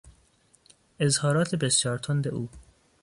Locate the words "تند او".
1.97-2.49